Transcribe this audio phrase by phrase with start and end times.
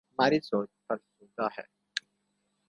[0.09, 1.65] ہماری سوچ فرسودہ ہے۔